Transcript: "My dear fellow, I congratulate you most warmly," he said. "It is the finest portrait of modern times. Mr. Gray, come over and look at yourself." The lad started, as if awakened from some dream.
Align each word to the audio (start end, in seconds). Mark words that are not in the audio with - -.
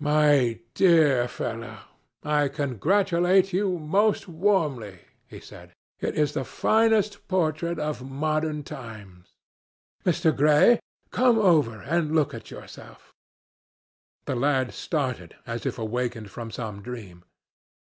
"My 0.00 0.58
dear 0.74 1.28
fellow, 1.28 1.78
I 2.24 2.48
congratulate 2.48 3.52
you 3.52 3.78
most 3.78 4.26
warmly," 4.26 4.98
he 5.28 5.38
said. 5.38 5.72
"It 6.00 6.16
is 6.16 6.32
the 6.34 6.42
finest 6.44 7.28
portrait 7.28 7.78
of 7.78 8.02
modern 8.10 8.64
times. 8.64 9.28
Mr. 10.04 10.36
Gray, 10.36 10.80
come 11.12 11.38
over 11.38 11.80
and 11.80 12.12
look 12.12 12.34
at 12.34 12.50
yourself." 12.50 13.12
The 14.24 14.34
lad 14.34 14.74
started, 14.74 15.36
as 15.46 15.64
if 15.64 15.78
awakened 15.78 16.32
from 16.32 16.50
some 16.50 16.82
dream. 16.82 17.22